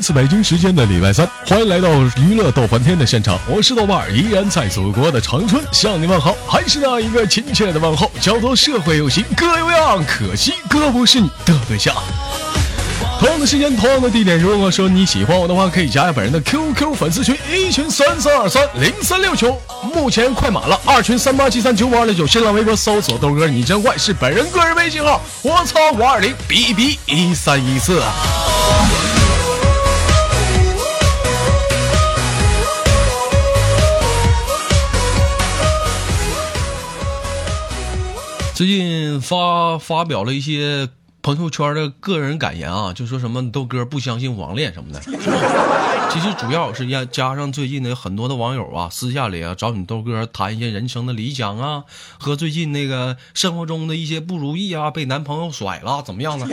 [0.00, 11.94] 我要的就是来自北京时间的礼拜三，欢迎来到娱乐逗翻天的现场，我是豆瓣，依然在祖国的长春向你问好，还是那一个亲切的问候，叫做社会有型哥有样，可惜哥不是你的对象。
[13.18, 19.60] 同样的时间，同样的地点，如果说你喜欢我的话，可以加下本人的 QQ 粉丝群，一群三三二三零三六九，
[19.94, 28.00] 目前快满了，二群三八七三九五二六九，新浪微博搜索豆哥你真坏，是本人个人微信号，我操五二零 B B 一三一四。
[38.60, 40.90] 最近发发表了一些
[41.22, 45.00] 朋友圈的个人感言啊，就说什么豆哥不相信网恋什么的。
[46.12, 51.84] 其实主要是加加上最近的很多的网友啊，私下里啊找你豆哥谈一些人生的理想啊，
[52.18, 56.46] 和最近那个生活中的一些不如意啊，被男朋友甩了怎么样呢？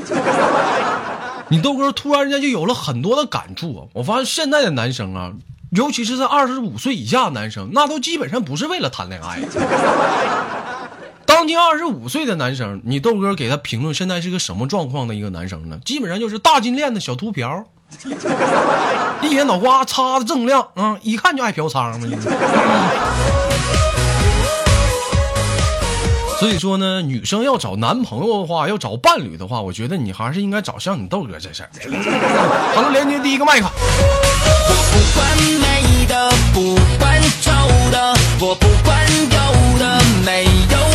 [1.51, 3.83] 你豆哥突然间就有了很多的感触啊！
[3.91, 5.33] 我发现现在的男生啊，
[5.71, 9.41] 尤其是在二十五岁以下的男生，那都基本上不是为了谈恋爱。
[11.37, 15.77] 将近二十五岁的男生，你豆哥给他评论现在是个什么状况的一个男生呢？
[15.85, 17.63] 基本上就是大金链子小秃瓢，
[19.21, 22.07] 一天脑瓜擦的锃亮啊，一看就爱嫖娼嘛。
[26.39, 31.69] 所以说呢，女生要找男朋友的话，要找伴侣的话，我觉得你还是应该找像你豆哥这事儿。
[32.73, 33.67] 好了，连接第一个麦克。
[33.69, 37.51] 我不管美的，不管丑
[37.91, 39.37] 的，我不管有
[39.77, 40.86] 的没有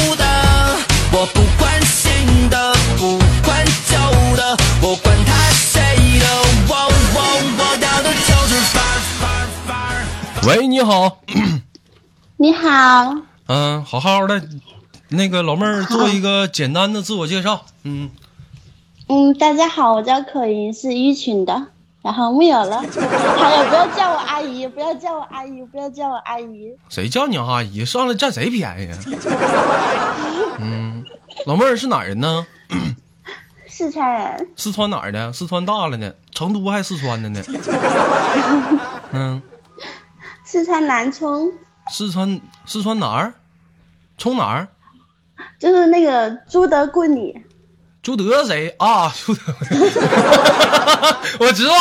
[10.82, 11.20] 你好，
[12.38, 13.16] 你好，
[13.46, 14.42] 嗯，好好的，
[15.10, 18.10] 那个老妹儿做一个简单的自我介绍，嗯，
[19.06, 21.68] 嗯，大家好，我叫可云，是一群的，
[22.02, 27.84] 然后没有了，还有不要叫我阿姨，不要叫我阿姨，不要叫我阿姨，谁叫你阿姨？
[27.84, 28.98] 上来占谁便宜啊？
[30.58, 31.04] 嗯，
[31.46, 32.44] 老妹儿是哪儿人呢？
[33.68, 35.32] 四川人，四川哪儿的？
[35.32, 37.40] 四川大了呢，成都还四川的呢。
[39.14, 39.40] 嗯，
[40.52, 41.50] 四川南充，
[41.90, 43.32] 四川四川哪儿？
[44.18, 44.68] 充哪儿？
[45.58, 47.34] 就是那个朱德故里，
[48.02, 49.10] 朱德谁啊？
[49.24, 49.40] 朱德，
[51.40, 51.72] 我知道。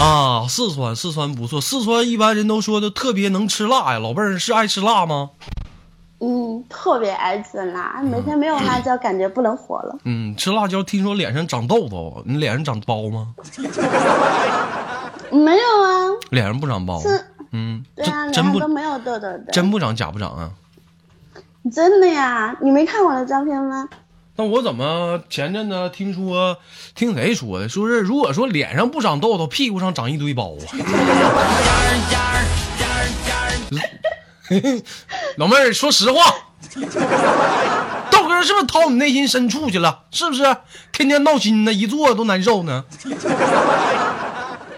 [0.00, 4.00] 啊，四川四川不错，四川一般人都说的特别能吃辣呀。
[4.00, 5.30] 老妹儿是爱吃辣吗？
[6.24, 9.98] 嗯，特别爱吃辣，每天没有辣椒感觉不能活了。
[10.04, 13.34] 嗯，吃辣椒听说脸上长痘痘，你脸上长包吗？
[15.32, 17.00] 没有啊，脸上不长包。
[17.00, 20.50] 是，嗯，对啊，脸真真不上都没有痘痘的，真不长假不长啊？
[21.74, 23.88] 真的呀，你没看我的照片吗？
[24.36, 26.56] 那我怎么前阵子听说
[26.94, 27.68] 听谁说的？
[27.68, 30.62] 说是如果说脸上不长痘痘，屁股上长一堆包啊。
[35.36, 36.20] 老妹儿，说实话，
[38.10, 40.04] 豆哥是不是掏你内心深处去了？
[40.10, 40.56] 是不是？
[40.92, 42.84] 天天闹心呢，一坐都难受呢。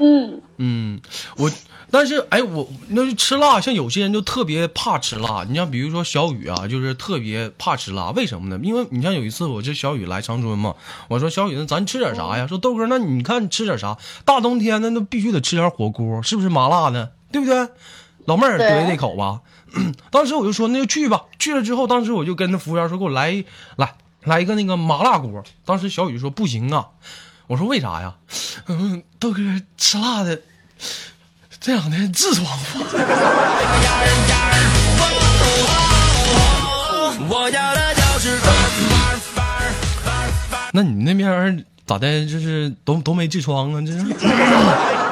[0.01, 1.01] 嗯，嗯，
[1.37, 1.51] 我
[1.91, 5.45] 但是哎，我那就吃辣，像有些人就特别怕吃辣。
[5.49, 8.59] 你像比如说小雨啊，就是特别怕吃辣，为什么呢？
[8.65, 10.75] 因为你像有一次我这小雨来长春嘛，
[11.09, 12.49] 我说小雨，那咱吃点啥呀？
[12.49, 13.97] 说豆哥，那你看吃点啥？
[14.25, 17.12] 大冬天的那必须得吃点火锅，是不是麻辣的？
[17.31, 17.69] 对不对？
[18.27, 19.41] 老妹儿对对这口吧。
[20.11, 23.45] 当时我就说那就去吧，去了之后，当时我就跟那服务员说给我来一
[23.77, 25.43] 来来一个那个麻辣锅。
[25.65, 26.87] 当时小雨说不行啊，
[27.49, 28.15] 我说为啥呀？
[28.67, 29.41] 嗯，豆哥
[29.77, 30.41] 吃辣的。
[31.61, 32.47] 这两天痔疮。
[40.73, 42.27] 那你那边咋的？
[42.27, 43.81] 就是都都没痔疮啊？
[43.81, 44.05] 这是？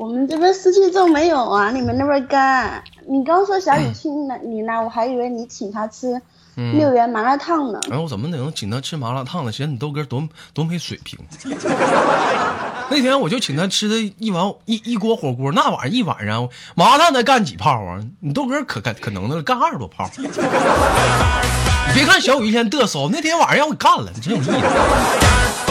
[0.00, 2.82] 我们这边湿气重没有啊，你们那边干。
[3.06, 6.18] 你刚说小雨去那你那，我还以为你请他吃
[6.54, 7.78] 六元麻辣烫呢。
[7.90, 9.52] 哎，我怎么能请他吃麻辣烫呢？
[9.52, 11.18] 显得你豆哥多多没水平。
[12.88, 18.00] 那天我就请他吃的一碗一一锅火锅，那玩意一晚上麻辣烫才干几泡啊？
[18.20, 20.08] 你豆哥可干可能的干二十多泡。
[20.16, 25.69] 你别看小雨一天嘚瑟，那天晚上让我干了，你真有意思。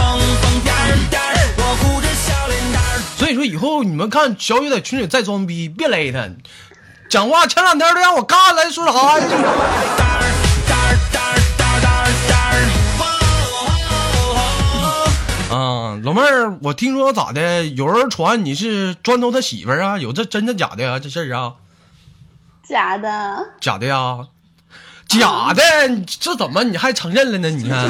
[3.50, 6.30] 以后你们看小雨在群里再装逼，别勒他，
[7.10, 8.94] 讲话前两天都让我干了，说啥
[16.02, 17.66] 老妹儿，我听说咋的？
[17.66, 19.98] 有人传你是砖头他媳妇儿啊？
[19.98, 20.98] 有这真的假的呀？
[20.98, 21.56] 这事儿啊？
[22.68, 24.20] 假的，假的呀？
[25.08, 25.62] 假的，
[26.08, 27.50] 这怎么你还承认了呢？
[27.50, 27.90] 你看，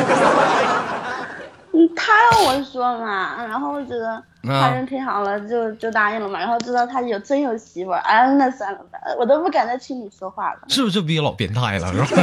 [1.79, 6.37] 嗯，他让我说嘛，然后我觉得他人挺好了，就就答应了嘛。
[6.37, 10.59] 然后知道他有真有媳妇儿，哎，那算了吧，我都不敢再听你说话了。
[10.67, 11.87] 是不是逼老变态了？
[11.93, 12.07] 是吧？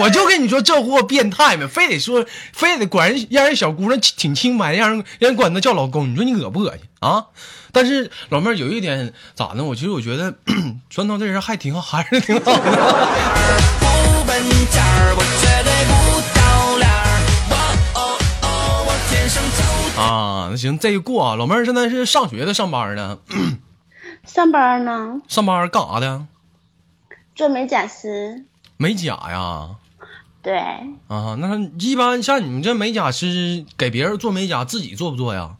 [0.00, 2.24] 我就跟你说，这货变态呗，非得说，
[2.54, 7.26] 非得管人让人小姑娘挺清白，让人让人管他叫老公，你说你恶不恶心啊？
[7.72, 9.64] 但是老妹儿有一点咋呢？
[9.64, 10.32] 我其实我觉得
[10.88, 13.81] 砖头这人还挺好，还是挺好的。
[20.52, 21.34] 那行，这一过啊。
[21.34, 23.18] 老妹儿现在是上学的， 上班呢？
[24.26, 26.26] 上班呢，上班干啥的？
[27.34, 28.44] 做美甲师。
[28.76, 29.70] 美甲呀？
[30.42, 30.54] 对，
[31.08, 35.56] 啊，那一般像你们这美甲师给别人做美甲，自己做不做呀？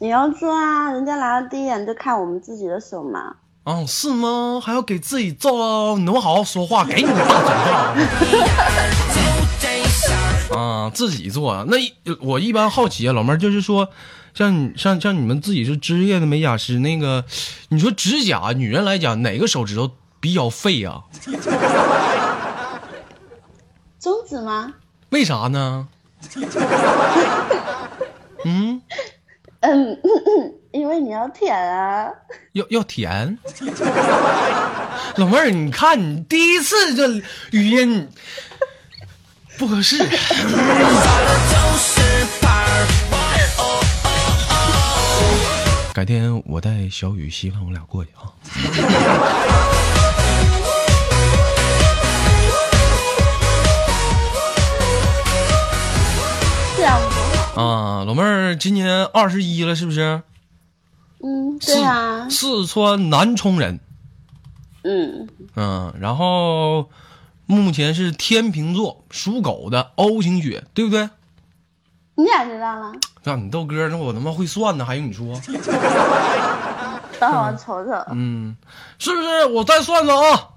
[0.00, 3.36] 也要做啊，人家来了第一眼就看我们自己的手嘛。
[3.62, 4.60] 啊，是吗？
[4.62, 5.96] 还要给自己做？
[5.96, 6.84] 你能不能好好说话？
[6.84, 7.94] 给你个大嘴巴！
[10.54, 11.64] 啊，自己做啊？
[11.68, 11.76] 那
[12.20, 13.88] 我一般好奇啊，老妹儿就是说，
[14.34, 17.24] 像你像像你们自己是职业的美甲师，那个
[17.68, 19.90] 你说指甲，女人来讲哪个手指头
[20.20, 21.02] 比较废呀、
[24.00, 24.74] 中指吗？
[25.10, 25.88] 为啥呢？
[28.44, 28.80] 嗯，
[29.60, 29.98] 嗯，
[30.72, 32.10] 因为你要舔啊。
[32.52, 33.38] 要要舔。
[35.16, 37.08] 老妹儿，你看你第一次这
[37.52, 38.08] 语音
[39.56, 39.98] 不合适。
[45.92, 48.26] 改天我带小雨、希望我俩过去啊。
[57.54, 60.20] 啊，老妹儿今年二十一了，是不是？
[61.22, 62.28] 嗯，对啊。
[62.28, 63.78] 四川南充人。
[64.82, 66.90] 嗯，嗯，然后
[67.54, 71.08] 目前是天秤座，属狗的 O 型血，对不对？
[72.16, 72.92] 你咋知道了？
[73.22, 75.40] 让你豆哥，那我他妈会算呢，还用你说？
[77.18, 77.92] 等会我瞅瞅。
[78.12, 78.56] 嗯，
[78.98, 79.46] 是不是？
[79.46, 80.48] 我再算算啊。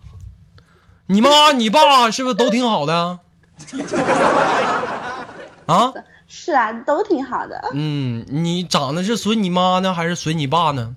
[1.08, 3.20] 你妈、你爸是不是都挺好的？
[5.66, 5.94] 啊？
[6.28, 7.70] 是啊，都挺好的。
[7.74, 10.96] 嗯，你长得是随你妈呢，还是随你爸呢？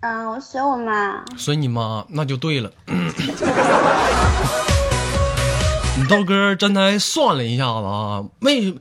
[0.00, 1.22] 嗯，我随我妈。
[1.36, 2.72] 随你妈，那就对了。
[5.98, 8.74] 你豆哥真才算了一下子啊，为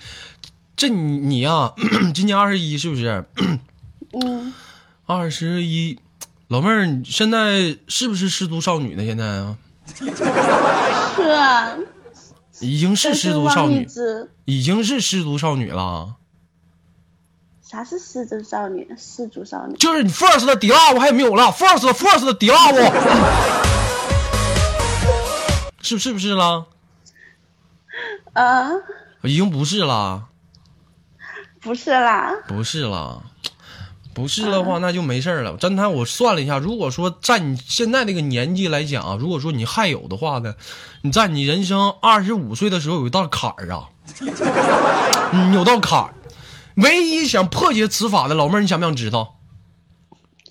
[0.77, 1.74] 这你你呀、
[2.13, 3.25] 今年二十一是不是？
[4.13, 4.54] 嗯，
[5.06, 6.00] 二十一，
[6.48, 9.04] 老妹儿，你现在是不是失足少女呢？
[9.04, 9.57] 现在啊，
[11.15, 11.75] 是啊。
[12.62, 13.88] 已经是失足少女，
[14.45, 16.15] 已经是失足少女了。
[17.69, 18.88] 啥是失足少女？
[18.98, 19.75] 失足少女。
[19.77, 22.80] 就是你 first 的迪拉我还有没有了？first first 的迪拉我，
[25.80, 26.66] 是是不是了？
[28.33, 28.71] 啊，
[29.21, 30.30] 已经不是啦。
[31.62, 32.33] 不是啦。
[32.48, 33.19] 不是啦，
[34.15, 35.56] 不是的话那就没事儿了。
[35.57, 40.55] 真的，我算了一下，如果说在你现在这个年纪来讲啊，如果说你还有的话呢，
[41.03, 43.89] 你在你人生二十五岁的时候有一道坎儿啊，
[45.34, 46.15] 嗯，有道坎儿。
[46.81, 49.36] 唯一想破解此法的老妹儿，你想不想知道？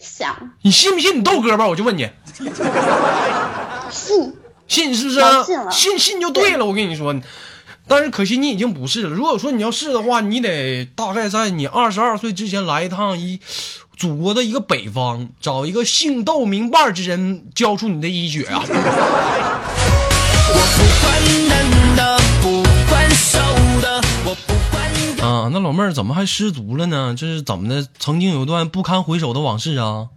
[0.00, 1.66] 想你信不信你豆哥吧？
[1.66, 2.08] 我就问你，
[3.90, 4.34] 信。
[4.68, 6.66] 信是不是我信信信就对了。
[6.66, 7.14] 我跟你说，
[7.86, 9.08] 但是可惜你已经不是了。
[9.08, 13.40] 如果说你要是的话，你得大概在你二十二岁之前来一趟一
[13.96, 18.62] 祖国的一个北方，找一个姓窦名伴之人交出你的医血啊！
[20.50, 21.08] 我不管
[21.48, 23.38] 男的，不管瘦
[23.80, 24.52] 的，我不
[25.28, 27.14] 啊，那老妹儿怎么还失足了呢？
[27.14, 27.86] 这是怎么的？
[27.98, 30.08] 曾经有一段不堪回首的往事啊！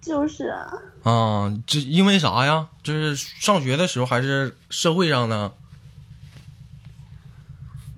[0.00, 0.72] 就是啊。
[1.04, 2.66] 啊，这因为啥呀？
[2.82, 5.52] 这是上学的时候还是社会上呢？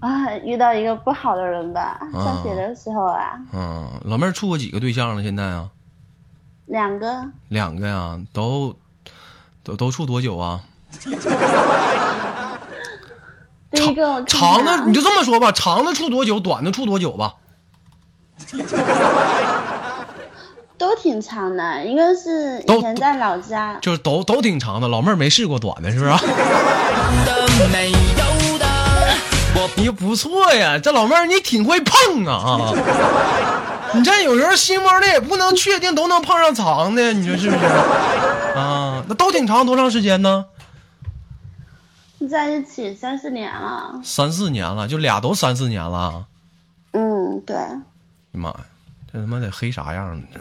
[0.01, 5.23] 啊，遇到一个不好的人吧，上学的时候啊，嗯，老妹儿处过几个对象了？
[5.23, 5.71] 现在啊？
[6.67, 8.77] 两个两个呀，都
[9.63, 10.63] 都都处多久啊？
[14.27, 17.35] 长的你就这么说吧，长的处多久，短的处多久吧？
[20.79, 24.89] 都挺长的，一个是以前在老家，就是都都挺长的。
[24.89, 26.13] 老妹儿没试过短的，是不是？
[29.77, 32.73] 你不错呀，这老妹儿你挺会碰啊！
[33.95, 37.65] 你这有时候心窝的也不能确定都能碰上长的，你说是不是？
[38.59, 40.45] 啊，那都挺长，多长时间呢？
[42.29, 44.01] 在一起三四年了。
[44.03, 46.27] 三四年了，就俩都三四年了。
[46.93, 47.81] 嗯，对，哎呀
[48.33, 48.57] 妈呀，
[49.13, 50.25] 这他妈得黑啥样呢？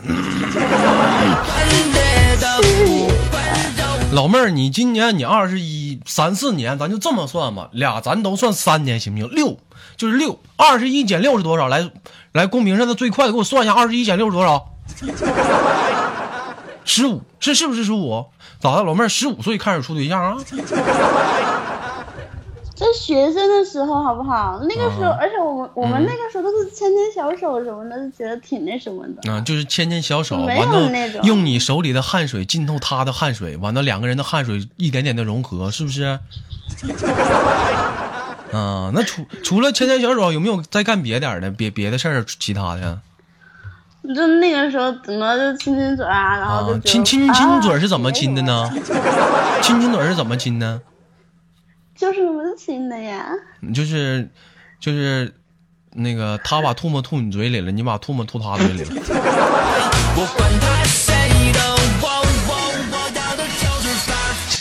[4.12, 9.30] 老妹儿，你今年你二十一，三四年，咱就这么算吧，俩咱都算三年，行不行？
[9.30, 9.58] 六
[9.98, 11.68] 就是六，二十一减六是多少？
[11.68, 11.92] 来
[12.32, 14.70] 来，公屏上的最快的给我算一下，二十一减六是多少？
[16.86, 18.26] 十五，是是不是十五？
[18.60, 20.38] 咋的，老妹儿十五岁开始处对象啊？
[22.76, 24.60] 在学生的时候，好不好？
[24.64, 29.32] 那个时候，而且我们我们那个时候都是牵牵小手什么的，就觉得挺那什么的。
[29.32, 36.20] 啊，就是牵牵小手，没有完了那种用你手里的汗水浸透他的汗水，完了两个人的汗水一点点的融合，是不是？
[38.52, 43.00] 啊，那除除了牵牵小手，有没有再干别点的别别的事儿，其他的？
[44.14, 48.42] 就那个时候，怎么就亲亲嘴啊，然后就啊，亲亲亲嘴是怎么啊亲的？
[48.44, 48.70] 呢？
[49.62, 50.80] 亲亲嘴是怎么亲的？
[51.96, 52.20] 就是
[52.58, 53.28] 亲的呀。
[53.74, 54.30] 就是
[54.80, 55.34] 就是
[55.94, 59.02] 那个他把唾沫吐你嘴里了，你把唾沫吐他嘴里了。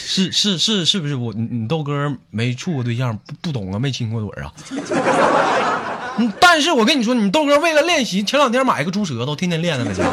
[0.07, 0.31] 是。
[0.31, 4.53] 是是是是不是我你你豆哥没处过对象，不不懂啊，没亲过嘴啊。
[6.17, 10.05] 嗯，但是我跟你说，你豆哥为了练习，前两天买一个猪舌头，天天练呢，在家。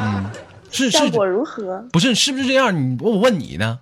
[0.00, 0.24] 嗯，
[0.70, 1.84] 是是，效果如何？
[1.92, 2.74] 不是是不是这样？
[2.74, 3.78] 你我我问你呢？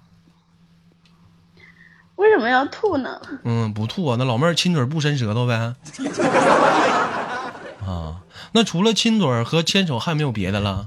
[2.23, 3.21] 为什么要吐呢？
[3.43, 5.75] 嗯，不吐啊，那老妹儿亲嘴不伸舌头呗。
[7.85, 10.87] 啊，那除了亲嘴儿和牵手，还有没有别的了？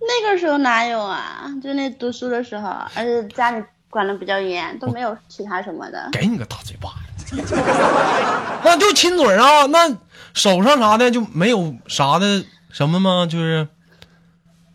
[0.00, 1.46] 那个时候哪有啊？
[1.60, 6.08] 就那读书的时候，而且家里管的比较严，都没有其他什么的。
[6.12, 7.36] 给你个大嘴巴子！
[8.64, 9.88] 那就亲嘴儿啊，那
[10.32, 13.26] 手上啥的就没有啥的什么吗？
[13.26, 13.66] 就是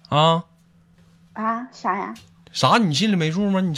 [0.09, 0.43] 啊，
[1.33, 1.67] 啊？
[1.71, 2.13] 啥呀？
[2.57, 2.79] 啥？
[2.79, 3.61] 你心里没数吗？
[3.61, 3.71] 你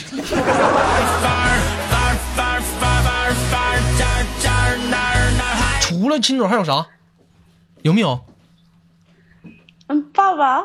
[5.82, 6.86] 除了亲嘴还有啥？
[7.82, 8.18] 有没有？
[9.88, 10.64] 嗯，爸爸。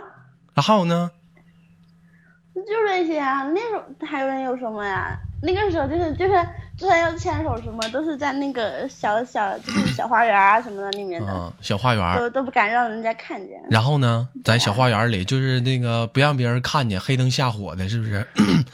[0.53, 1.11] 那还有呢？
[2.55, 5.19] 就这些啊，那时候还有人有什么呀？
[5.43, 6.47] 那个时候就是就是。
[6.77, 12.17] 就算要牵手什么，都是在那个小小就是小花园啊什么的里面的，啊，小花园。
[12.17, 13.57] 都都不敢让人家看见。
[13.69, 18.27] 然后呢，在小花园里，就是那个不让别人看见，黑灯瞎火的，是不是？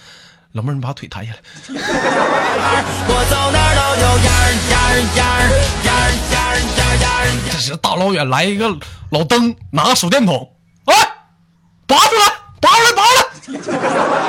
[0.54, 1.38] 老妹儿，你把腿抬起来。
[1.70, 5.26] 我走哪儿都有烟儿烟儿烟儿
[5.86, 7.22] 样儿样儿样儿样儿。
[7.52, 8.68] 这是大老远来一个
[9.12, 10.52] 老登，拿个手电筒，
[10.86, 10.94] 哎，
[11.88, 13.14] 拔出来，拔出来，拔出
[13.54, 13.62] 来，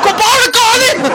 [0.03, 0.69] 给我拔出来干啥
[1.03, 1.09] 呢？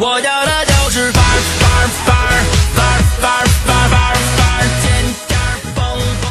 [0.00, 1.26] 我要的就是范儿
[1.60, 2.42] 范儿范儿
[2.74, 4.86] 范儿范儿范儿范儿范儿，尖
[5.28, 5.32] 尖
[5.74, 5.78] 蹦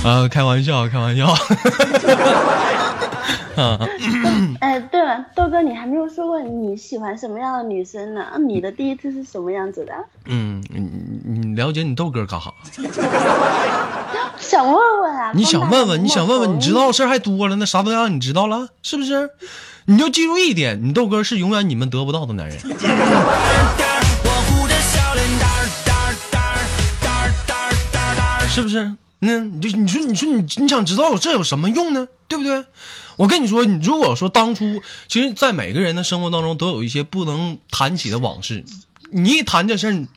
[0.04, 0.12] 蹦。
[0.12, 1.28] 啊，开玩笑，开玩笑。
[3.56, 3.80] 啊，
[4.60, 8.26] 哎，对了，豆哥，你还没有说过你喜欢什么样的女生呢？
[8.40, 9.94] 你的第一次是什么样子的？
[10.26, 10.82] 嗯，你
[11.24, 12.52] 你了解你豆哥干啥？
[14.40, 15.32] 想问问啊。
[15.34, 17.04] 你想问问，你想问问，你知道的事？
[17.04, 19.30] 儿还多了，那啥都让你知道了，是不是？
[19.86, 22.60] 你就记住一点，你豆哥是永远你们得不到的男人。
[28.50, 28.94] 是不是？
[29.20, 32.08] 那你就你说你说你你想知道这有什么用呢？
[32.28, 32.66] 对不对？
[33.16, 38.66] 我跟你说，你如果说当初，其实，在每个人的生活当中都有一些不能谈起的往事，
[39.12, 40.08] 你一谈这事儿，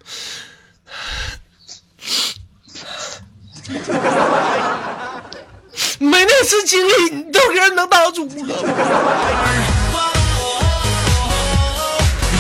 [5.99, 8.47] 没那次经历，你豆哥能当主吗？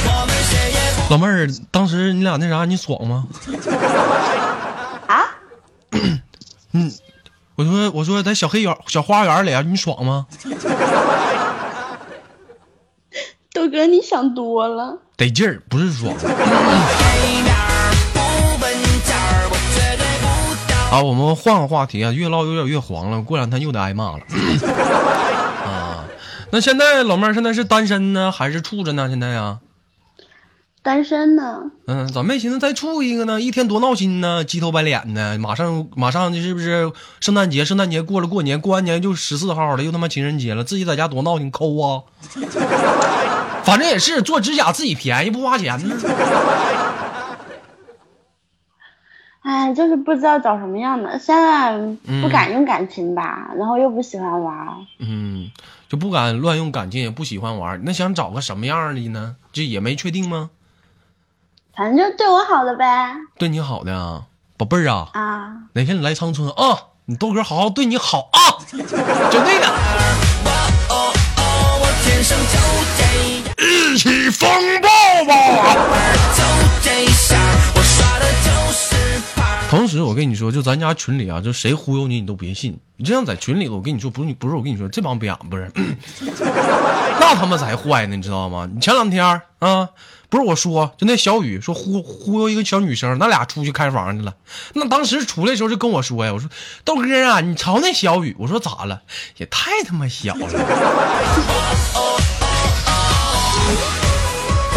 [0.05, 3.27] 我们谁也不老妹儿，当时你俩那啥，你爽吗？
[5.07, 5.25] 啊？
[6.73, 6.93] 嗯
[7.55, 10.27] 我说我说在小黑园小花园里啊，你爽吗？
[13.55, 14.99] 豆哥，你想多了。
[15.17, 16.15] 得劲儿，不是爽。
[20.89, 20.97] 不到。
[20.99, 24.21] 啊，我们换个话题啊，越唠有点越黄了，过两天又得挨骂了。
[25.67, 26.05] 啊，
[26.51, 29.09] 那现在老妹儿现在是单身呢，还是处着呢？
[29.09, 29.59] 现在啊，
[30.83, 31.63] 单身呢？
[31.87, 33.41] 嗯，咋没寻思再处一个呢？
[33.41, 37.65] 一天多闹心呢，鸡头白脸的，马上马上就是不是圣诞节？
[37.65, 42.03] 圣诞节过了，过年过完年就十四号了，又他妈情人节了，自己在家多闹心，抠啊！
[43.65, 45.97] 反正也是做指甲自己便宜，不花钱呢。
[49.47, 51.17] 哎，就是不知道找什么样的。
[51.21, 51.79] 现在
[52.21, 54.75] 不敢用感情吧，然后又不喜欢玩儿。
[54.99, 55.49] 嗯，
[55.89, 59.37] 就不敢乱用感情，也不喜欢玩，那想找个什么样的呢？
[59.53, 60.51] 这也没确定吗？
[61.77, 63.15] 反正就对我好的呗。
[63.39, 64.25] 对你好的啊，
[64.57, 69.69] 宝贝儿啊，啊，哪天你来长春啊，你豆哥好好对你好啊，绝对的，
[70.89, 72.59] 哦哦，我天生就
[72.99, 73.05] 这
[73.47, 74.51] 样，一起风
[74.83, 74.89] 暴
[75.25, 75.37] 吧。
[79.69, 82.79] 同时，我跟你说，就咱家群里啊，就谁忽悠你，你都别信。
[82.97, 85.71] 你这样在群里头，我跟你说，不是你，不是我跟你说，这帮逼样不是，
[87.21, 88.69] 那他妈才坏呢，你知道吗？
[88.73, 89.25] 你前两天
[89.59, 89.89] 啊，
[90.31, 94.35] 不是我说，就那小雨说忽忽悠一个小女生，那俩出去开房去了。
[94.75, 96.49] 那当时出来的时候就跟我说呀，我说
[96.85, 99.03] 豆哥啊，你瞅那小雨，我说咋了？
[99.37, 100.49] 也太他妈小了。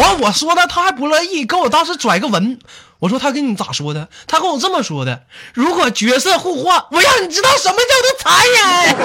[0.00, 2.58] 完我说的他还不乐意，跟我当时拽个文。
[3.00, 4.08] 我说他跟你咋说的？
[4.26, 8.96] 他跟我这么说的：如果角色互换，我让你知道什么叫做残忍。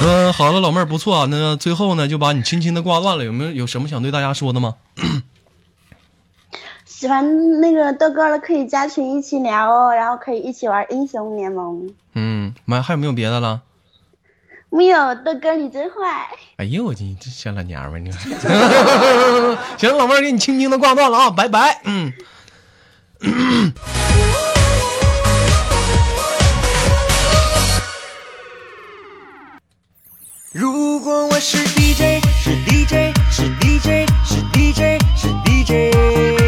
[0.06, 1.26] 嗯，好了，老妹儿不错啊。
[1.30, 3.24] 那最后呢，就把你轻轻的挂断了。
[3.24, 4.74] 有没有有什么想对大家说的吗？
[7.04, 11.90] 喜欢那个豆哥的可以加群一起聊哦，然后可以一起玩英雄联盟。
[12.14, 13.60] 嗯，妈，还有没有别的了？
[14.70, 16.28] 没有，豆哥你真坏！
[16.56, 18.10] 哎呦我去，这小老娘们儿，你
[19.76, 21.82] 行，老妹儿给你轻轻的挂断了啊，拜拜。
[21.84, 22.10] 嗯。
[30.52, 36.43] 如果我是 DJ，是 DJ，是 DJ，是 DJ，是 DJ。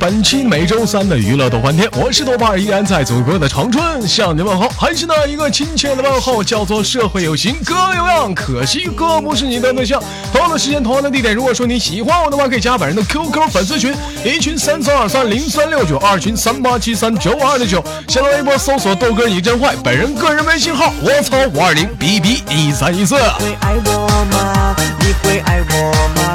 [0.00, 10.02] 本期每周三的娱乐逗翻天，我是豆瓣，依然在祖国的长春向你问候，还是那一个亲切的问候，叫做社会有型哥有样，可惜哥不是你的对象。
[10.32, 23.16] 同样的时间，同样的地点，如果说你喜欢我的话，可以加本人的 QQ 粉丝群，一群三三二三零三六九，二群三八七三九二六九，新浪微博搜索豆哥你真坏，本人个人微信号我操五二零 B B 一三一四。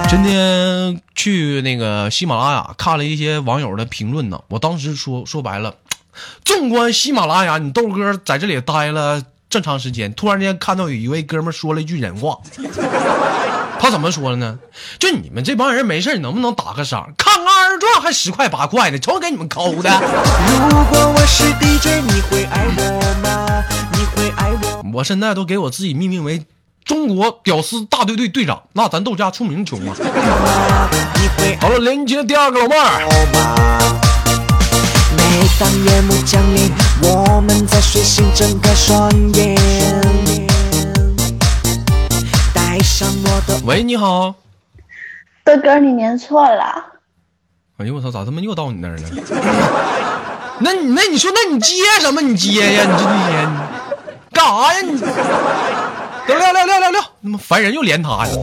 [0.07, 5.75] 今天去那个喜马拉雅看了一些网友的评论呢，我当时说说白了，
[6.43, 12.37] 纵观喜马拉雅，你豆哥在这里待了这么长时间，突然间看到有一位哥们说了一句人话，
[13.79, 14.59] 他怎么说的呢？
[14.99, 17.13] 就你们这帮人没事能不能打个赏？
[17.17, 19.89] 看个二转还十块八块的，瞅给你们抠的。
[19.89, 22.81] 如果我是 DJ，你会爱我
[23.23, 23.63] 吗？
[23.93, 24.83] 你会爱我？
[24.95, 26.43] 我现在都给我自己命名为。
[26.85, 29.95] 中国屌丝大队队队长，那咱豆家出名穷啊！
[31.59, 33.01] 好了，连接第二个老妹儿。
[43.65, 44.35] 喂，你好，
[45.43, 46.85] 豆哥，你连错了。
[47.77, 49.09] 哎呦我操，咋他妈又到你那儿了？
[50.61, 52.21] 那你那你说那你接什么？
[52.21, 52.83] 你接呀？
[52.83, 53.49] 你这一天
[54.31, 54.81] 干啥呀？
[54.81, 55.01] 你？
[56.27, 58.33] 聊聊聊聊聊聊，那么烦人又连他呀！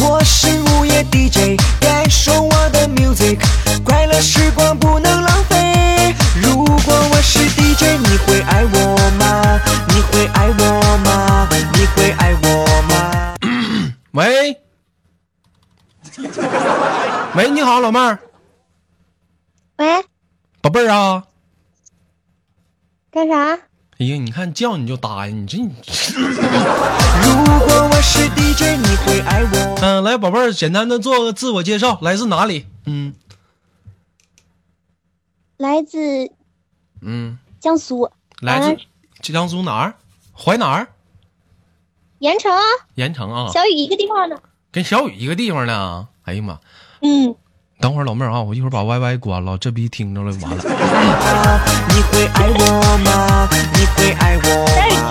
[0.00, 3.40] 我是午夜 DJ，感受我的 music，
[3.84, 6.14] 快乐时光不能浪费。
[6.40, 9.60] 如果我是 DJ，你会爱我吗？
[9.88, 11.48] 你会爱我吗？
[11.74, 13.34] 你会爱我吗？
[14.12, 14.56] 喂，
[17.34, 18.18] 喂，你好，老妹儿。
[19.78, 20.04] 喂，
[20.60, 21.24] 宝贝儿啊。
[23.10, 23.58] 干啥？
[23.98, 25.74] 哎呀，你看叫你就答应，你这你。
[29.80, 32.66] 嗯，来，宝贝儿，简单的做个自我介绍，来自哪里？
[32.86, 33.14] 嗯，
[35.56, 36.30] 来自
[37.00, 38.10] 嗯江苏。
[38.40, 38.76] 来自
[39.32, 39.94] 江苏哪儿？
[40.32, 40.88] 淮哪儿？
[42.20, 42.52] 盐城。
[42.94, 43.50] 盐城啊。
[43.52, 44.40] 小雨一个地方的。
[44.70, 46.06] 跟小雨一个地方呢？
[46.22, 46.60] 哎呀妈。
[47.00, 47.34] 嗯。
[47.80, 50.62] 等会儿老妹儿啊，我一会儿把 YY 关了，这逼听着了完了。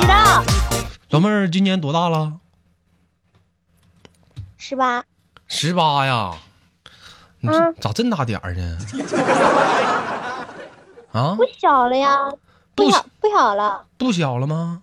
[0.01, 0.43] 知道。
[1.09, 2.33] 老妹儿今年多大了？
[4.57, 5.03] 十八。
[5.47, 6.33] 十八呀？
[7.39, 8.77] 你这咋这么大点儿呢？
[11.13, 11.35] 啊？
[11.35, 12.17] 不小了呀？
[12.75, 13.85] 不小不小了？
[13.97, 14.81] 不小了吗？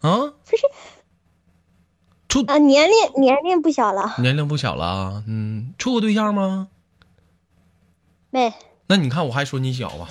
[0.00, 0.10] 啊？
[0.48, 0.62] 不是。
[2.46, 6.68] 啊，年龄年龄不小了，年龄不小了啊，嗯，处过对象吗？
[8.30, 8.52] 没。
[8.88, 10.08] 那你看我还说你小吧？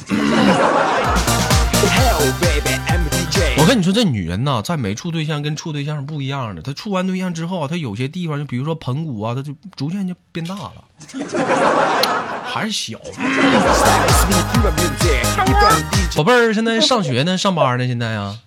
[3.57, 6.61] 我跟你说，这女人呐，在没处对象跟处对象是不一样的。
[6.61, 10.73] 她处完对象之后啊，她有些地方就比如说盆骨啊，她就逐渐就变大了，
[12.43, 12.99] 还是小。
[16.15, 18.37] 宝贝儿，现在上学呢，上班呢，现在啊。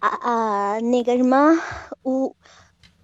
[0.00, 1.58] 啊啊，那个什么
[2.02, 2.34] 无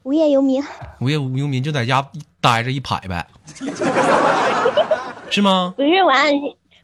[0.03, 0.63] 无业游民，
[1.01, 2.09] 无业游民就在家
[2.41, 3.27] 待着一排呗，
[5.31, 5.75] 是吗？
[5.77, 6.33] 不是完，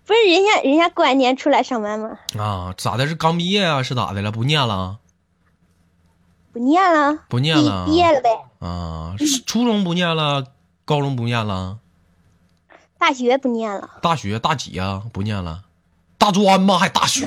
[0.04, 2.18] 不是人家人家过完年出来上班吗？
[2.38, 3.06] 啊，咋的？
[3.06, 3.82] 是刚毕业啊？
[3.82, 4.32] 是咋的了？
[4.32, 4.98] 不念了？
[6.52, 8.28] 不念了，不念了，毕业了呗。
[8.58, 9.14] 啊，
[9.46, 10.46] 初中不念了，
[10.84, 11.78] 高中不念了，
[12.98, 13.88] 大学不念了。
[14.02, 15.04] 大学大几啊？
[15.12, 15.62] 不念了，
[16.20, 16.78] 大专吗？
[16.78, 17.26] 还大学？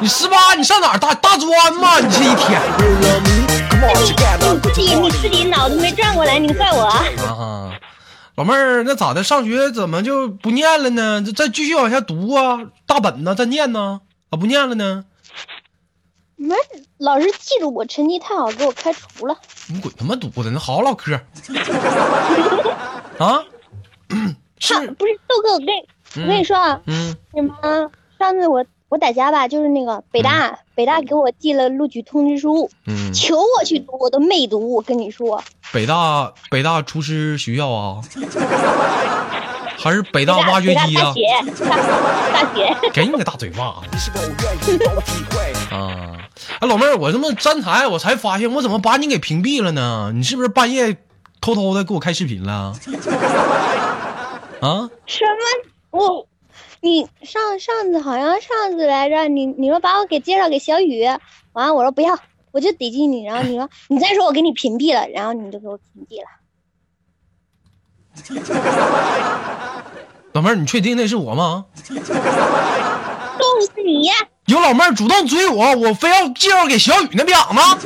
[0.00, 1.98] 你十八，你上哪儿大大专吗？
[1.98, 2.60] 你这一天。
[4.52, 7.02] 你自己你自己脑子没转过来，你怪我啊？
[7.26, 7.72] 啊，
[8.34, 9.24] 老妹儿，那咋的？
[9.24, 11.24] 上学怎么就不念了呢？
[11.34, 13.34] 再继续往下读啊，大本呢？
[13.34, 14.02] 再念呢？
[14.30, 15.06] 咋不念了呢？
[16.36, 16.54] 没，
[16.98, 19.34] 老师记住我成绩太好，给我开除了。
[19.68, 20.50] 你滚他妈犊子！
[20.50, 21.14] 那好好唠嗑。
[23.18, 23.42] 啊？
[24.58, 25.54] 是不是豆哥？
[25.54, 25.68] 我跟
[26.16, 27.90] 我跟你说啊，嗯，什么？
[28.18, 34.74] 上次我我在家吧，就是那个北大，北大给我寄了录取通知书，嗯，求我去读，我都没读。
[34.74, 35.42] 我跟你说，
[35.72, 38.02] 北大北大厨师学校啊，
[39.78, 41.04] 还是北大挖掘机啊？
[41.04, 41.22] 大学，
[42.32, 44.10] 大学，给你个大嘴巴子！
[45.72, 46.18] 啊，
[46.58, 50.10] 哎，老妹儿，我这么站台，我才发现我怎么把你给屏蔽了呢？
[50.12, 50.96] 你是不是半夜
[51.40, 52.74] 偷偷的给我开视频了？
[54.60, 54.90] 啊？
[55.06, 55.70] 什么？
[55.90, 56.26] 我，
[56.80, 61.04] 你上上次好像上次来着，你你说把我给介绍给小雨，
[61.52, 62.18] 完了我说不要，
[62.52, 66.28] 我就得劲你，然后你说你再说我给你屏蔽了，然后你就给我屏蔽了。
[70.32, 71.66] 老妹儿，你确定那是我吗？
[71.88, 72.12] 就是
[73.84, 74.08] 你。
[74.46, 77.78] 有老妹儿主动追我，我非要介绍给小雨那不养吗？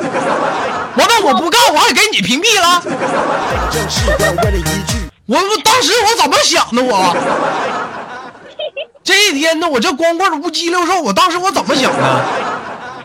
[0.96, 2.80] 完了，我不干，我还给你屏蔽了。
[5.26, 6.82] 我我当时我怎么想的？
[6.82, 7.14] 我
[9.04, 12.02] 这一天呢，我这光棍无鸡六兽，我当时我怎么想的？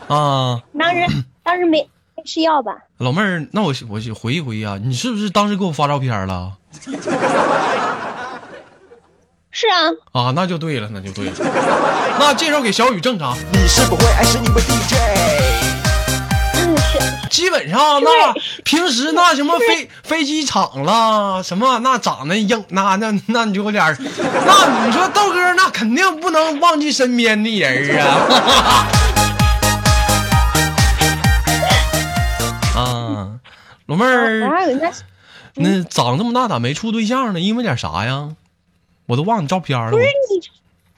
[0.08, 1.06] 啊，当时
[1.44, 2.72] 当时没没吃药吧？
[2.98, 6.54] 老妹儿，那我我回忆回忆啊，你是不是当时给我发照片了？
[9.52, 9.92] 是啊。
[10.14, 11.34] 啊，那就对了，那就对了。
[12.18, 13.38] 那介绍给小雨正常。
[13.52, 15.69] 你是不会爱 DJ。
[17.30, 18.34] 基本上那
[18.64, 28.88] 平时那什么飞飞机场啦什么那长得硬那那那你就有点那你说豆哥那肯定不能忘记身边的人啊
[32.76, 33.40] 啊
[33.86, 34.50] 老妹儿
[35.56, 37.40] 那长这么大咋没处对象呢？
[37.40, 38.30] 因为点啥呀？
[39.08, 39.92] 我都忘你照片了。
[39.92, 40.06] 不是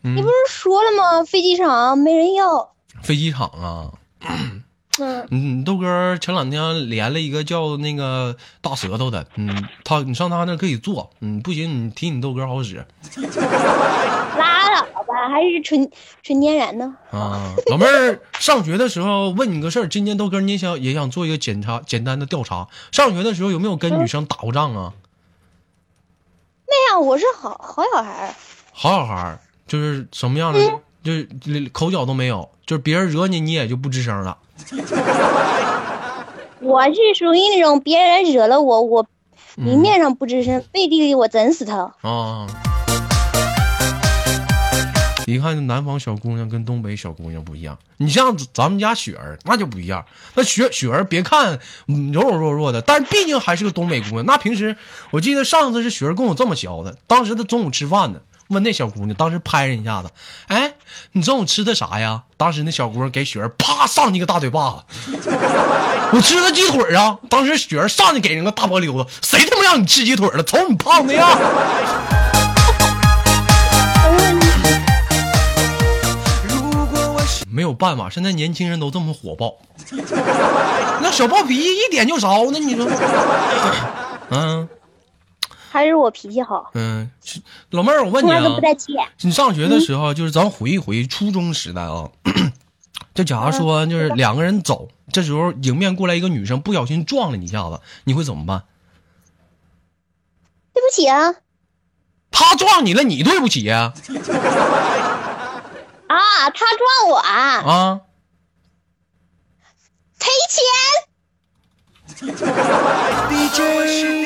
[0.03, 1.23] 你，你不是说了吗？
[1.23, 2.73] 飞机场没人要。
[3.01, 3.91] 飞机场啊。
[4.29, 4.61] 嗯，
[5.65, 12.85] 豆哥前两天连了一个叫那个大舌头的，嗯，他你上他那可以做，嗯，不行你提你豆哥好使。
[14.37, 15.91] 拉倒吧，还是纯
[16.23, 16.85] 纯天然的。
[17.11, 24.93] 啊，老妹儿上学的时候问你个事儿，今天豆哥你想也想做一个检查简单的调查，上学的时候有没有跟女生打过仗啊？
[26.65, 28.33] 没有，我是好好小孩。
[28.71, 29.37] 好小孩
[29.67, 30.59] 就是什么样的？
[31.03, 31.27] 就是
[31.71, 34.37] 口角都没有，就是别人惹你你也就不吱声了。
[36.61, 39.05] 我是属于那种别人惹了我，我
[39.55, 41.93] 明面上不吱声，背地里我整死他。
[42.01, 42.47] 啊！
[45.27, 50.03] 一看南方小姑娘跟东北小姑娘不一样，你像咱们家雪儿那就不一样。
[50.35, 54.25] 那雪雪儿别看柔柔弱弱的，但是毕竟还是个东北姑娘。
[54.25, 54.75] 那平时
[55.11, 58.19] 我记得上次是雪儿跟我这么教的，当时她中午吃饭呢。
[58.51, 60.09] 问那小姑娘，当时拍人一下子，
[60.47, 60.73] 哎，
[61.13, 62.23] 你中午吃的啥呀？
[62.35, 64.83] 当时那小姑娘给雪儿啪上去个大嘴巴子，
[66.11, 67.17] 我吃的鸡腿啊！
[67.29, 70.43] 当时雪儿上去给人个大波溜子，谁他妈让你吃鸡腿了？
[70.43, 71.29] 瞅你胖的样！
[77.49, 79.55] 没有办法，现在年轻人都这么火爆，
[81.01, 82.85] 那小暴脾气一点就着，那你说，
[84.29, 84.67] 嗯。
[85.71, 86.69] 还是我脾气好。
[86.73, 87.09] 嗯，
[87.69, 88.41] 老妹儿，我问你啊，
[89.21, 92.09] 你上学的时候，就是咱回忆回忆初中时代啊，
[93.15, 98.63] 就假如说就是两个人走，这时候迎面过来一个女生，不小心撞了你一下子，你会怎么办？
[100.73, 101.35] 对不起啊。
[102.31, 103.93] 他撞你了，你对不起呀？
[106.07, 107.61] 啊， 他撞我啊。
[107.61, 108.01] 啊。
[110.19, 110.61] 赔钱。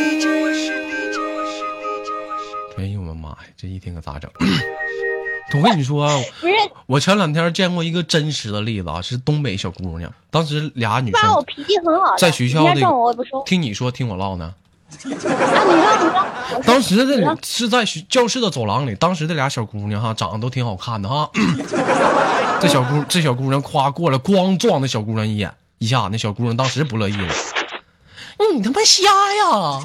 [3.66, 4.30] 这一天可咋整？
[5.58, 6.08] 我跟你说，
[6.40, 6.54] 不是，
[6.86, 12.82] 我前两天见过一个真实的例子啊，是东北小姑娘，当时俩女生，我脾气很好，在学校的，
[13.46, 14.54] 听你说，听我唠呢。
[16.64, 21.28] 当时的是在学教室的走廊里，当时这俩小姑娘哈，长得都挺好看的哈。
[22.62, 27.34] 这小姑这小姑娘夸过来，咣撞那小姑娘一眼，一下那小姑娘当时不乐意了，
[28.54, 29.04] 你他妈瞎
[29.36, 29.82] 呀！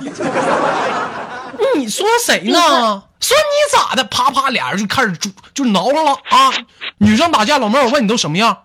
[1.76, 3.02] 你说谁呢？
[3.20, 4.04] 说你咋的？
[4.04, 6.52] 啪啪，俩人就开始就就挠上了啊！
[6.98, 8.62] 女生打架，老妹儿，我问你都什么样？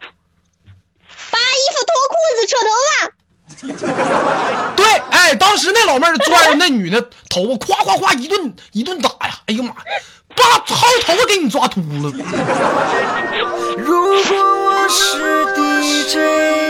[1.30, 4.74] 扒衣服脱裤子，扯头发。
[4.76, 9.40] 对，哎，当时那老妹儿拽着那女的头发，夸夸夸一顿一顿打呀！
[9.48, 9.74] 哎呀妈，
[10.36, 12.12] 把薅头发给你抓秃了。
[13.78, 16.65] 如果我是 DJ，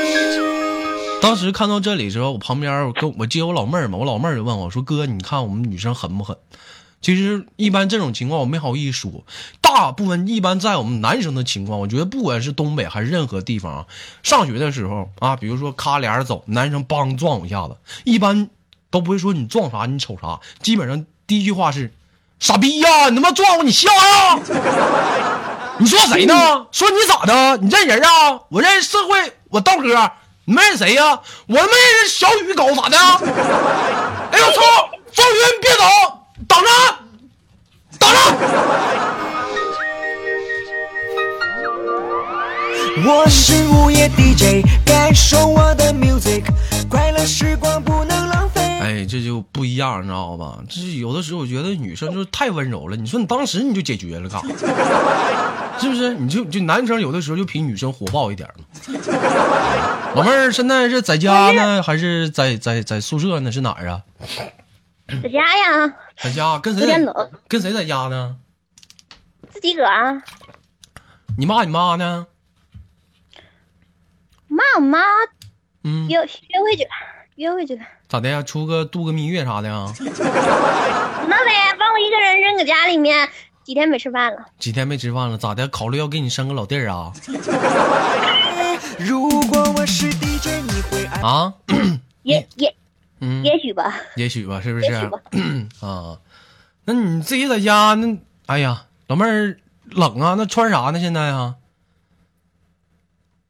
[1.26, 6.38] 当时看到这里之后，我旁边我跟我接我老妹儿嘛，我老妹儿就问我说：“哥，你看我们女生狠不狠？”
[7.02, 9.24] 其实一般这种情况我没好意思说，
[9.60, 13.88] 大部分一般在我们男生的情况，我觉得不管是东北还是任何地方，
[14.22, 18.48] 上学的时候啊，比如说咔俩人走，男生梆撞我一下子，一般
[18.92, 21.92] 都不会说你撞啥，你瞅啥，基本上第一句话是
[22.40, 24.40] 傻逼呀，你他妈撞我，你瞎呀？
[25.80, 26.68] 你说谁呢？
[26.72, 27.58] 说你咋的？
[27.58, 28.42] 你认人啊？
[28.50, 30.12] 我认识社会，我道哥，
[30.48, 31.20] 你们认识谁呀？
[31.48, 32.98] 我认识小雨狗咋的？
[34.32, 34.62] 哎呦我操！
[35.12, 35.84] 赵云别走，
[36.48, 36.68] 等着，
[37.98, 38.18] 等着。
[43.08, 46.44] 我是午夜 DJ，感受我的 music，
[46.90, 48.62] 快乐时光不能浪费。
[48.62, 50.60] 哎，这就不一样，你知道吧？
[50.70, 52.96] 这有的时候我觉得女生就是太温柔了。
[52.96, 54.68] 你说你当时你就解决了干啥？
[55.82, 56.14] 是不是？
[56.14, 58.64] 你就就男生有的时候就比女生火爆一点嘛。
[60.16, 63.52] 老妹儿现在是在家呢，还是在在在宿舍呢？
[63.52, 64.02] 是哪儿啊？
[65.08, 66.88] 在家呀，在家跟谁
[67.48, 68.38] 跟谁在家呢？
[69.52, 70.22] 自己个啊。
[71.38, 72.28] 你妈你妈呢？
[74.48, 75.00] 妈我妈
[75.84, 76.90] 嗯，约约会去了，
[77.36, 77.82] 约会去了。
[78.08, 78.42] 咋的呀？
[78.42, 79.92] 出个度个蜜月啥的呀？
[80.00, 83.28] 那呗，把我一个人扔搁家里面，
[83.64, 84.46] 几天没吃饭了。
[84.60, 85.68] 几天没吃饭了，咋的？
[85.68, 87.12] 考虑要给你生个老弟儿啊？
[89.00, 91.22] 如果我是 DJ，你会爱。
[91.22, 91.54] 啊？
[92.24, 92.76] 也也
[93.20, 94.94] 嗯，也许吧，也许吧，是不是？
[95.86, 96.18] 啊，
[96.86, 99.58] 那你自己在家那，哎呀，老妹儿
[99.92, 101.00] 冷啊，那穿啥呢？
[101.00, 101.56] 现在啊？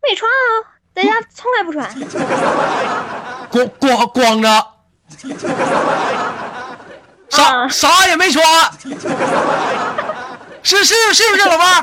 [0.02, 1.90] 没穿啊，在家从来不穿。
[3.50, 4.68] 光光光着，
[7.30, 8.44] 啥啊啥也没穿，
[10.62, 11.76] 是是是不是老妹儿？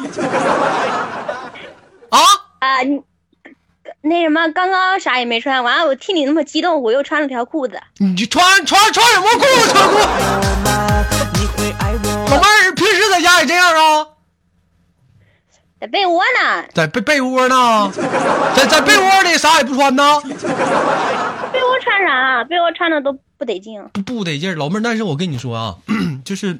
[2.10, 2.18] 啊？
[2.60, 3.02] 啊，你
[4.02, 7.80] 那什么，刚刚啥也没穿，完了我听你那么激动，我又穿了条裤子。
[7.98, 9.68] 你就穿穿穿什么裤子？
[9.70, 10.06] 穿裤子？
[12.30, 14.06] 老妹儿平时在家也这样啊？
[15.80, 17.90] 在被窝呢，在被被窝呢？
[18.54, 20.20] 在在被窝里啥也不穿呢？
[21.52, 22.44] 被窝穿啥？
[22.44, 23.80] 被窝穿的都不得劲。
[23.92, 24.82] 不不得劲儿，老妹儿。
[24.82, 25.76] 但是我跟你说啊，
[26.24, 26.58] 就是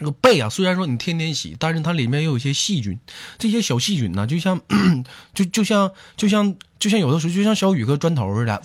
[0.00, 2.98] 这个被啊，虽然说你天天洗，但是它里面又有一些细菌，
[3.38, 4.58] 这些小细菌呢，就像
[5.34, 8.62] 就就像就像就像有的时候就像小雨哥砖头似的啊。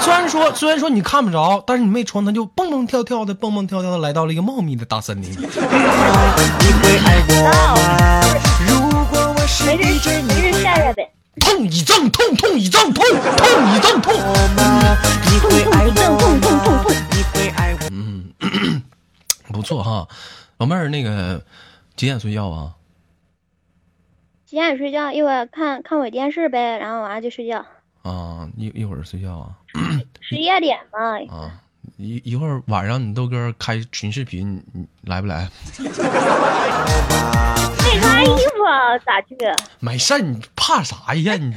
[0.00, 5.36] 虽然说虽然说你看不着，但是你没穿，它就蹦蹦跳跳的蹦蹦跳跳的来到了一个茂密的大森林里。
[5.36, 7.52] 你会爱我吗？
[8.68, 11.10] 如果我是没事没事晒晒呗。
[11.40, 13.04] 痛一阵，痛痛一阵，痛
[13.36, 14.14] 痛一阵，痛。
[19.70, 20.08] 不错哈，
[20.58, 21.40] 老妹儿，那个
[21.94, 22.74] 几点睡觉啊？
[24.44, 25.12] 几点睡觉？
[25.12, 27.64] 一会儿看看会电视呗，然后完了就睡觉。
[28.02, 29.50] 啊，一一会儿睡觉啊？
[30.20, 30.98] 十一二点嘛，
[31.32, 31.52] 啊，
[31.98, 35.48] 一一会儿晚上你豆哥开群视频，你来不来？
[35.78, 35.86] 没
[38.00, 38.64] 穿衣服
[39.06, 39.36] 咋去？
[39.78, 41.34] 没事儿，你怕啥呀？
[41.36, 41.46] 你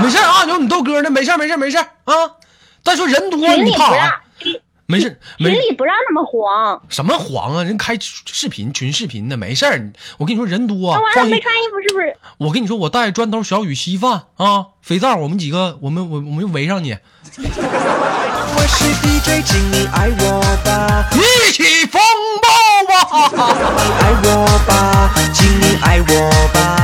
[0.00, 2.14] 没事儿啊，有你豆哥呢，没事儿，没事儿，没事儿啊。
[2.82, 4.22] 再说人多，你怕啥？，
[4.86, 6.82] 没事儿，群里不让他们黄。
[6.88, 9.92] 什么黄啊，人开视频群视频的，没事儿。
[10.18, 11.24] 我跟你说，人多那，完放心。
[11.24, 12.16] 了没穿衣服是不是？
[12.38, 22.00] 我跟你说，我带砖头、小雨、稀饭啊，肥皂，我们几个，我们我我们就围上你，我是 DJ，请你爱我吧，一起风
[22.42, 22.48] 暴
[22.94, 23.54] 啊！
[23.76, 24.28] 你爱我
[24.66, 26.83] 吧，请你爱我吧。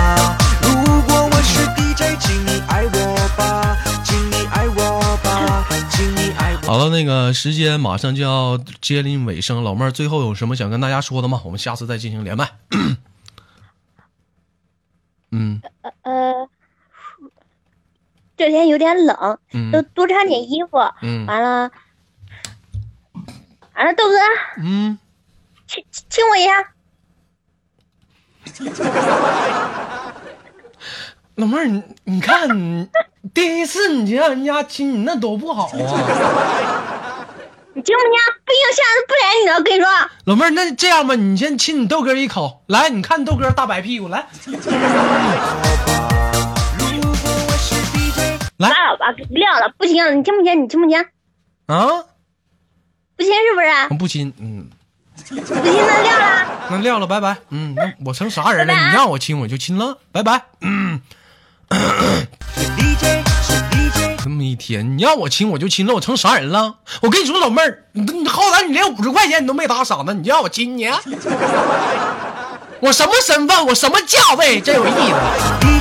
[6.80, 11.42] 好了，那个时间马上就要接近尾声，老妹儿最后有什么想跟大家说的吗？
[11.44, 12.52] 我们下次再进行连麦。
[15.30, 15.60] 嗯
[16.00, 16.48] 呃，
[18.34, 19.14] 这天有点冷，
[19.70, 20.78] 都嗯多穿点衣服。
[21.02, 21.70] 嗯完了，
[23.74, 24.16] 完了，豆哥，
[24.62, 24.98] 嗯，
[25.66, 26.72] 亲亲亲我一下。
[31.40, 32.86] 老妹儿，你你看你
[33.32, 35.72] 第一次你就让人家亲你，那多不好啊！
[37.72, 38.12] 你听不听？
[38.44, 39.54] 不行，下次不连你了。
[39.56, 39.88] 我跟你说，
[40.24, 44.26] 老妹儿，那这样吧，你先亲你豆哥一口，来，你看豆哥大白屁股，来
[48.58, 50.62] 来拉倒吧，撂了，不行，你听不听？
[50.62, 50.98] 你听不听？
[51.66, 51.86] 啊！
[53.16, 53.66] 不亲是不是？
[53.90, 54.68] 我不亲，嗯，
[55.16, 56.46] 不亲，那撂了。
[56.70, 57.38] 那撂了，拜拜。
[57.48, 58.74] 嗯，那我成啥人了？
[58.74, 60.42] 你让我亲我就亲了，拜拜。
[60.60, 61.00] 嗯，
[64.22, 66.74] 这么一天，你让我亲我就亲了，我成啥人了？
[67.00, 70.88] 我跟你说，老妹儿，你你好歹你连五十块钱你都没打赏呢，你就让我亲你？
[72.80, 73.66] 我什么身份？
[73.66, 74.60] 我什么价位？
[74.60, 75.79] 真有意思。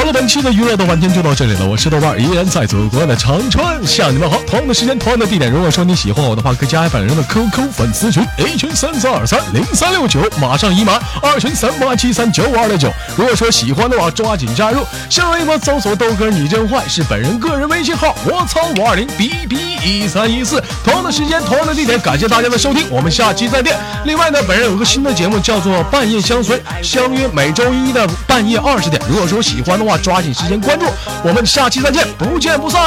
[0.00, 4.38] 好了本期的娱乐豆瓣天就到这里了，我是豆瓣，依然在祖国的长春向你们好。
[4.46, 12.90] 同样的时间，同样的地点，如果说你喜欢我的话，可以加本人的 QQ 粉丝群，A 群三三二三零三六九，马上已满，二群三八七三九五二六九。
[13.14, 14.86] 如果说喜欢的话，抓紧加入。
[15.10, 20.64] 新浪微博搜索豆哥你真坏，是本人个人微信号，我操五二零 B B 一三一四。
[20.82, 23.78] 同样的时间，同样的地点，感谢大家的收听，我们下期再见。
[24.06, 28.98] 另外呢，本人有个新的节目叫做半夜相随，相约每周一的半夜二十点。
[29.06, 30.86] 如果说喜欢的话话，抓紧时间关注，
[31.24, 32.80] 我们下期再见，不见不散。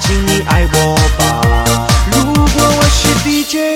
[0.00, 3.71] 请你爱我吧，如果我是 DJ。